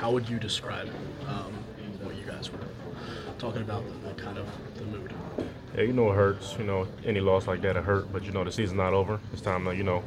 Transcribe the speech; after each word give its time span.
how 0.00 0.10
would 0.10 0.26
you 0.26 0.38
describe 0.38 0.88
um, 1.28 1.52
what 2.00 2.16
you 2.16 2.24
guys 2.24 2.50
were 2.50 2.58
talking 3.38 3.60
about, 3.60 3.84
the, 3.86 4.08
the 4.08 4.14
kind 4.14 4.38
of 4.38 4.46
the 4.76 4.84
mood? 4.84 5.12
Yeah, 5.74 5.82
you 5.82 5.92
know 5.92 6.10
it 6.10 6.14
hurts. 6.14 6.56
You 6.58 6.64
know, 6.64 6.88
any 7.04 7.20
loss 7.20 7.46
like 7.46 7.60
that 7.60 7.76
it 7.76 7.84
hurt, 7.84 8.10
but 8.10 8.24
you 8.24 8.32
know 8.32 8.42
the 8.42 8.50
season's 8.50 8.78
not 8.78 8.94
over. 8.94 9.20
It's 9.34 9.42
time 9.42 9.66
to 9.66 9.76
you 9.76 9.84
know 9.84 10.02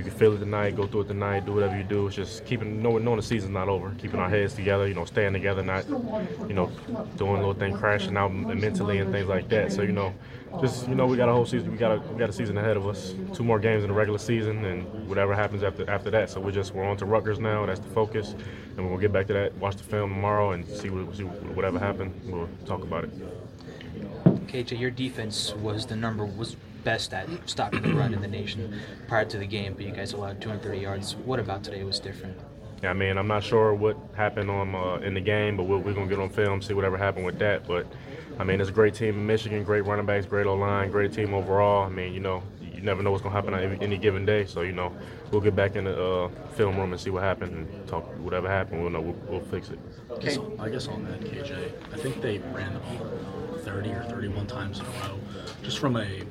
you 0.00 0.10
can 0.10 0.18
feel 0.18 0.32
it 0.32 0.38
tonight, 0.38 0.76
go 0.76 0.86
through 0.86 1.02
it 1.02 1.08
tonight, 1.08 1.44
do 1.44 1.52
whatever 1.52 1.76
you 1.76 1.84
do. 1.84 2.06
It's 2.06 2.16
just 2.16 2.46
keeping 2.46 2.82
knowing, 2.82 3.04
knowing 3.04 3.18
the 3.18 3.22
season's 3.22 3.52
not 3.52 3.68
over, 3.68 3.90
keeping 3.98 4.18
our 4.18 4.30
heads 4.30 4.54
together, 4.54 4.88
you 4.88 4.94
know, 4.94 5.04
staying 5.04 5.34
together, 5.34 5.62
not 5.62 5.86
you 5.90 6.54
know 6.54 6.72
doing 7.18 7.36
little 7.36 7.52
things, 7.52 7.78
crashing 7.78 8.16
out 8.16 8.32
mentally 8.32 8.98
and 8.98 9.12
things 9.12 9.28
like 9.28 9.50
that. 9.50 9.70
So 9.72 9.82
you 9.82 9.92
know, 9.92 10.14
just 10.58 10.88
you 10.88 10.94
know 10.94 11.06
we 11.06 11.18
got 11.18 11.28
a 11.28 11.32
whole 11.32 11.44
season, 11.44 11.70
we 11.70 11.76
got 11.76 11.92
a 11.92 12.00
we 12.00 12.18
got 12.18 12.30
a 12.30 12.32
season 12.32 12.56
ahead 12.56 12.78
of 12.78 12.86
us, 12.86 13.14
two 13.34 13.44
more 13.44 13.58
games 13.58 13.84
in 13.84 13.90
the 13.90 13.94
regular 13.94 14.18
season, 14.18 14.64
and 14.64 15.06
whatever 15.06 15.34
happens 15.34 15.62
after 15.62 15.88
after 15.90 16.10
that. 16.10 16.30
So 16.30 16.40
we're 16.40 16.50
just 16.50 16.74
we're 16.74 16.88
on 16.88 16.96
to 16.96 17.04
Rutgers 17.04 17.38
now. 17.38 17.66
That's 17.66 17.80
the 17.80 17.90
focus, 17.90 18.34
and 18.78 18.88
we'll 18.88 18.98
get 18.98 19.12
back 19.12 19.26
to 19.26 19.34
that. 19.34 19.54
Watch 19.58 19.76
the 19.76 19.84
film 19.84 20.14
tomorrow 20.14 20.52
and 20.52 20.66
see 20.66 20.88
what 20.88 21.14
see 21.14 21.24
whatever 21.24 21.78
happened. 21.78 22.18
We'll 22.24 22.48
talk 22.64 22.82
about 22.82 23.04
it. 23.04 23.10
KJ, 24.46 24.80
your 24.80 24.90
defense 24.90 25.54
was 25.56 25.84
the 25.84 25.94
number 25.94 26.24
was 26.24 26.56
best 26.84 27.12
at 27.14 27.28
stopping 27.48 27.82
the 27.82 27.94
run 27.94 28.14
in 28.14 28.20
the 28.20 28.28
nation 28.28 28.80
prior 29.08 29.24
to 29.24 29.38
the 29.38 29.46
game, 29.46 29.74
but 29.74 29.84
you 29.84 29.92
guys 29.92 30.12
allowed 30.12 30.40
230 30.40 30.78
yards. 30.80 31.16
What 31.16 31.38
about 31.38 31.62
today 31.64 31.82
was 31.84 32.00
different? 32.00 32.36
Yeah, 32.82 32.90
I 32.90 32.94
mean, 32.94 33.18
I'm 33.18 33.26
not 33.26 33.42
sure 33.42 33.74
what 33.74 33.96
happened 34.16 34.50
on 34.50 34.74
uh, 34.74 34.94
in 35.04 35.12
the 35.12 35.20
game, 35.20 35.56
but 35.56 35.64
we're, 35.64 35.78
we're 35.78 35.92
gonna 35.92 36.06
get 36.06 36.18
on 36.18 36.30
film, 36.30 36.62
see 36.62 36.72
whatever 36.72 36.96
happened 36.96 37.26
with 37.26 37.38
that. 37.38 37.66
But 37.66 37.86
I 38.38 38.44
mean, 38.44 38.60
it's 38.60 38.70
a 38.70 38.72
great 38.72 38.94
team 38.94 39.10
in 39.10 39.26
Michigan, 39.26 39.62
great 39.64 39.84
running 39.84 40.06
backs, 40.06 40.24
great 40.24 40.46
O 40.46 40.54
line, 40.54 40.90
great 40.90 41.12
team 41.12 41.34
overall. 41.34 41.84
I 41.84 41.90
mean, 41.90 42.14
you 42.14 42.20
know, 42.20 42.42
you 42.80 42.86
never 42.86 43.02
know 43.02 43.10
what's 43.10 43.22
gonna 43.22 43.34
happen 43.34 43.54
on 43.54 43.60
any, 43.60 43.80
any 43.80 43.98
given 43.98 44.24
day. 44.24 44.46
So 44.46 44.62
you 44.62 44.72
know, 44.72 44.92
we'll 45.30 45.40
get 45.40 45.54
back 45.54 45.76
in 45.76 45.84
the 45.84 46.02
uh, 46.02 46.28
film 46.52 46.76
room 46.78 46.92
and 46.92 47.00
see 47.00 47.10
what 47.10 47.22
happened 47.22 47.52
and 47.54 47.88
talk 47.88 48.04
whatever 48.18 48.48
happened. 48.48 48.80
We'll 48.80 48.90
know 48.90 49.00
we'll, 49.00 49.16
we'll 49.28 49.40
fix 49.40 49.70
it. 49.70 49.78
Okay. 50.10 50.30
So 50.30 50.52
I 50.58 50.68
guess 50.68 50.88
on 50.88 51.04
that, 51.04 51.20
KJ, 51.20 51.72
I 51.92 51.96
think 51.96 52.20
they 52.22 52.38
ran 52.38 52.74
the 52.74 52.80
ball 52.80 53.06
30 53.58 53.90
or 53.90 54.02
31 54.04 54.46
times 54.46 54.80
in 54.80 54.86
a 54.86 54.88
row. 54.88 55.20
Just 55.62 55.78
from 55.78 55.96
a 55.96 56.22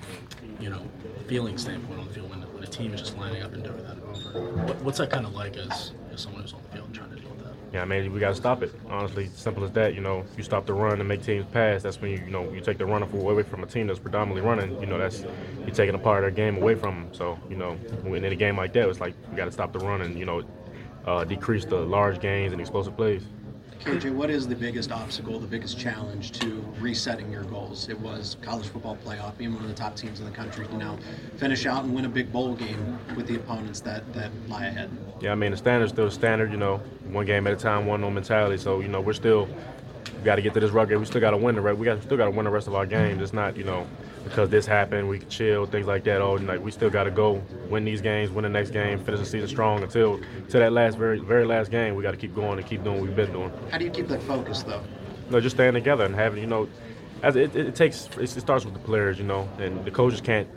you 0.60 0.70
know 0.70 0.82
feeling 1.28 1.58
standpoint 1.58 2.00
on 2.00 2.08
the 2.08 2.14
field 2.14 2.30
when, 2.30 2.42
when 2.54 2.64
a 2.64 2.68
team 2.68 2.94
is 2.94 3.02
just 3.02 3.18
lining 3.18 3.44
up 3.44 3.54
and 3.54 3.64
doing 3.64 3.84
that 3.84 3.98
over. 4.04 4.64
What, 4.64 4.82
what's 4.82 4.98
that 4.98 5.12
kind 5.12 5.26
of 5.26 5.34
like 5.34 5.56
as, 5.58 5.92
as 6.12 6.22
someone 6.22 6.42
who's 6.42 6.54
Yeah, 7.80 7.84
I 7.84 7.88
mean, 7.88 8.12
we 8.12 8.20
got 8.20 8.30
to 8.32 8.36
stop 8.36 8.62
it. 8.62 8.74
Honestly, 8.90 9.30
simple 9.34 9.64
as 9.64 9.72
that. 9.72 9.96
You 9.96 10.02
know, 10.02 10.26
you 10.36 10.44
stop 10.44 10.66
the 10.66 10.74
run 10.74 11.00
and 11.00 11.08
make 11.08 11.24
teams 11.24 11.46
pass. 11.46 11.82
That's 11.82 12.02
when 12.02 12.12
you, 12.12 12.18
you 12.18 12.30
know, 12.30 12.52
you 12.52 12.60
take 12.60 12.78
the 12.78 12.86
runner 12.86 13.08
away 13.14 13.42
from 13.44 13.64
a 13.64 13.68
team 13.68 13.88
that's 13.88 14.00
predominantly 14.00 14.42
running. 14.42 14.78
You 14.82 14.86
know, 14.86 14.98
that's 14.98 15.24
you're 15.62 15.74
taking 15.74 15.96
a 15.96 15.98
part 15.98 16.18
of 16.18 16.24
their 16.24 16.32
game 16.32 16.62
away 16.62 16.76
from 16.76 16.96
them. 16.96 17.14
So, 17.14 17.40
you 17.50 17.56
know, 17.56 17.78
in 18.04 18.26
a 18.26 18.36
game 18.36 18.58
like 18.58 18.74
that, 18.74 18.90
it's 18.90 19.00
like 19.00 19.16
we 19.30 19.38
got 19.38 19.46
to 19.46 19.52
stop 19.54 19.72
the 19.72 19.80
run 19.80 20.02
and 20.02 20.20
you 20.20 20.26
know, 20.26 20.44
uh, 21.06 21.24
decrease 21.24 21.64
the 21.64 21.78
large 21.78 22.20
gains 22.20 22.52
and 22.52 22.60
explosive 22.60 22.98
plays. 22.98 23.24
KJ, 23.80 24.14
what 24.14 24.30
is 24.30 24.46
the 24.46 24.56
biggest 24.56 24.92
obstacle, 24.92 25.40
the 25.40 25.48
biggest 25.48 25.80
challenge 25.80 26.34
to 26.34 26.62
resetting 26.82 27.32
your 27.32 27.44
goals? 27.46 27.88
It 27.88 27.98
was 27.98 28.36
college 28.42 28.68
football 28.68 28.98
playoff, 29.06 29.38
being 29.38 29.54
one 29.54 29.64
of 29.64 29.70
the 29.70 29.76
top 29.76 29.96
teams 29.96 30.20
in 30.20 30.26
the 30.26 30.32
country 30.32 30.68
to 30.68 30.78
now 30.78 30.98
finish 31.38 31.66
out 31.66 31.86
and 31.86 31.96
win 31.96 32.04
a 32.04 32.10
big 32.10 32.30
bowl 32.30 32.56
game 32.56 33.00
with 33.16 33.28
the 33.28 33.36
opponents 33.36 33.80
that, 33.82 34.12
that 34.14 34.32
lie 34.50 34.66
ahead. 34.66 34.90
Yeah, 35.22 35.32
I 35.32 35.36
mean, 35.36 35.52
the 35.52 35.58
standard's 35.58 35.94
still 35.94 36.12
standard, 36.12 36.52
you 36.52 36.58
know, 36.58 36.78
one 37.12 37.26
game 37.26 37.48
at 37.48 37.54
a 37.54 37.56
time, 37.56 37.86
one 37.86 38.02
no 38.02 38.12
mentality. 38.12 38.58
So, 38.58 38.82
you 38.82 38.90
know, 38.90 39.00
we're 39.00 39.14
still 39.14 39.48
we 40.20 40.26
got 40.26 40.36
to 40.36 40.42
get 40.42 40.54
to 40.54 40.60
this 40.60 40.72
rugby. 40.72 40.96
We 40.98 41.06
still 41.06 41.22
got 41.22 41.32
to 41.32 41.38
win 41.38 41.56
the 41.56 41.62
rest. 41.62 41.78
We 41.80 41.86
got 41.86 42.02
still 42.04 42.18
got 42.18 42.26
to 42.26 42.32
win 42.32 42.44
the 42.44 42.52
rest 42.52 42.68
of 42.68 42.76
our 42.76 42.86
games. 42.86 43.22
It's 43.22 43.34
not 43.34 43.56
you 43.56 43.64
know 43.64 43.88
because 44.24 44.50
this 44.50 44.66
happened 44.66 45.08
we 45.08 45.20
can 45.20 45.30
chill 45.30 45.66
things 45.66 45.88
like 45.88 46.04
that. 46.04 46.22
Oh, 46.22 46.34
like 46.34 46.62
we 46.62 46.72
still 46.72 46.90
got 46.90 47.06
to 47.06 47.12
go 47.12 47.42
win 47.70 47.86
these 47.86 48.02
games, 48.02 48.30
win 48.30 48.44
the 48.44 48.50
next 48.50 48.72
game, 48.72 49.00
finish 49.00 49.22
the 49.22 49.26
season 49.26 49.48
strong 49.48 49.82
until 49.82 50.20
to 50.50 50.60
that 50.60 50.74
last 50.74 50.98
very 50.98 51.20
very 51.20 51.46
last 51.46 51.72
game. 51.72 51.96
We 51.96 52.04
got 52.04 52.12
to 52.12 52.18
keep 52.18 52.36
going 52.36 52.60
and 52.60 52.68
keep 52.68 52.84
doing 52.84 52.98
what 52.98 53.08
we've 53.08 53.16
been 53.16 53.32
doing. 53.32 53.52
How 53.72 53.78
do 53.78 53.86
you 53.86 53.92
keep 53.92 54.08
that 54.10 54.22
focus 54.24 54.64
though? 54.64 54.84
No, 55.30 55.40
just 55.40 55.56
staying 55.56 55.74
together 55.74 56.06
and 56.06 56.16
having 56.16 56.42
you 56.42 56.48
know, 56.48 56.68
as 57.24 57.36
it, 57.36 57.56
it, 57.56 57.68
it 57.68 57.76
takes 57.76 58.10
it 58.18 58.28
starts 58.28 58.66
with 58.66 58.74
the 58.74 58.80
players, 58.82 59.18
you 59.18 59.26
know, 59.26 59.48
and 59.58 59.86
the 59.86 59.92
coaches 59.92 60.20
can't 60.20 60.48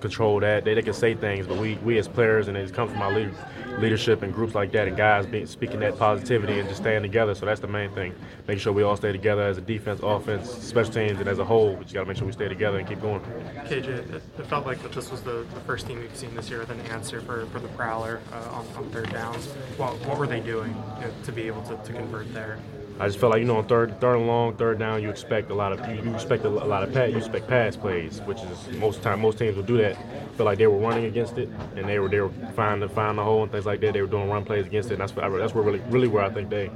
control 0.00 0.40
that. 0.40 0.64
They, 0.64 0.74
they 0.74 0.82
can 0.82 0.94
say 0.94 1.14
things, 1.14 1.46
but 1.46 1.58
we, 1.58 1.76
we 1.76 1.98
as 1.98 2.08
players, 2.08 2.48
and 2.48 2.56
it 2.56 2.72
comes 2.72 2.92
from 2.92 3.02
our 3.02 3.12
leader, 3.12 3.34
leadership 3.78 4.22
and 4.22 4.32
groups 4.32 4.54
like 4.54 4.72
that, 4.72 4.88
and 4.88 4.96
guys 4.96 5.26
being, 5.26 5.46
speaking 5.46 5.80
that 5.80 5.98
positivity 5.98 6.58
and 6.58 6.68
just 6.68 6.80
staying 6.80 7.02
together. 7.02 7.34
So 7.34 7.46
that's 7.46 7.60
the 7.60 7.68
main 7.68 7.90
thing. 7.92 8.14
Making 8.46 8.60
sure 8.60 8.72
we 8.72 8.82
all 8.82 8.96
stay 8.96 9.12
together 9.12 9.42
as 9.42 9.58
a 9.58 9.60
defense, 9.60 10.00
offense, 10.02 10.50
special 10.50 10.92
teams, 10.92 11.18
and 11.20 11.28
as 11.28 11.38
a 11.38 11.44
whole. 11.44 11.76
We 11.76 11.82
just 11.82 11.94
got 11.94 12.00
to 12.00 12.06
make 12.06 12.16
sure 12.16 12.26
we 12.26 12.32
stay 12.32 12.48
together 12.48 12.78
and 12.78 12.88
keep 12.88 13.00
going. 13.00 13.20
KJ, 13.20 13.88
it, 13.88 14.22
it 14.38 14.46
felt 14.46 14.66
like 14.66 14.82
that 14.82 14.92
this 14.92 15.10
was 15.10 15.22
the, 15.22 15.46
the, 15.54 15.60
first 15.60 15.86
team 15.86 16.00
we've 16.00 16.16
seen 16.16 16.34
this 16.34 16.50
year 16.50 16.58
with 16.58 16.70
an 16.70 16.80
answer 16.82 17.20
for, 17.20 17.46
for 17.46 17.60
the 17.60 17.68
Prowler 17.68 18.20
uh, 18.32 18.36
on, 18.50 18.66
on, 18.76 18.90
third 18.90 19.10
downs. 19.10 19.46
What, 19.76 19.94
what 20.06 20.18
were 20.18 20.26
they 20.26 20.40
doing 20.40 20.74
you 20.98 21.06
know, 21.06 21.12
to 21.22 21.32
be 21.32 21.46
able 21.46 21.62
to, 21.62 21.76
to 21.76 21.92
convert 21.92 22.32
there? 22.34 22.58
I 23.00 23.06
just 23.06 23.18
felt 23.18 23.32
like 23.32 23.40
you 23.40 23.46
know 23.46 23.56
on 23.56 23.66
third, 23.66 23.98
third 23.98 24.16
and 24.16 24.26
long, 24.26 24.56
third 24.58 24.78
down, 24.78 25.02
you 25.02 25.08
expect 25.08 25.50
a 25.50 25.54
lot 25.54 25.72
of 25.72 26.04
you, 26.04 26.14
expect 26.14 26.44
a, 26.44 26.50
lot 26.50 26.82
of 26.82 26.92
pass, 26.92 27.10
you 27.10 27.16
expect 27.16 27.48
pass 27.48 27.74
plays, 27.74 28.20
which 28.22 28.42
is 28.42 28.76
most 28.76 29.02
time 29.02 29.22
most 29.22 29.38
teams 29.38 29.56
will 29.56 29.62
do 29.62 29.78
that. 29.78 29.96
Feel 30.36 30.44
like 30.44 30.58
they 30.58 30.66
were 30.66 30.76
running 30.76 31.06
against 31.06 31.38
it, 31.38 31.48
and 31.76 31.88
they 31.88 31.98
were 31.98 32.10
they 32.10 32.20
were 32.20 32.28
finding 32.54 32.86
find 32.90 33.16
the 33.16 33.24
hole 33.24 33.42
and 33.42 33.50
things 33.50 33.64
like 33.64 33.80
that. 33.80 33.94
They 33.94 34.02
were 34.02 34.06
doing 34.06 34.28
run 34.28 34.44
plays 34.44 34.66
against 34.66 34.90
it, 34.90 35.00
and 35.00 35.00
that's 35.00 35.12
that's 35.12 35.54
where 35.54 35.64
really 35.64 35.80
really 35.88 36.08
where 36.08 36.22
I 36.22 36.28
think 36.28 36.50
they 36.50 36.70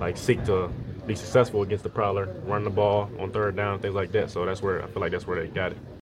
like 0.00 0.16
seek 0.16 0.44
to 0.44 0.70
be 1.08 1.16
successful 1.16 1.62
against 1.62 1.82
the 1.82 1.90
prowler, 1.90 2.26
run 2.44 2.62
the 2.62 2.70
ball 2.70 3.10
on 3.18 3.32
third 3.32 3.56
down, 3.56 3.80
things 3.80 3.96
like 3.96 4.12
that. 4.12 4.30
So 4.30 4.44
that's 4.46 4.62
where 4.62 4.84
I 4.84 4.86
feel 4.86 5.00
like 5.00 5.10
that's 5.10 5.26
where 5.26 5.40
they 5.44 5.48
got 5.48 5.72
it. 5.72 5.97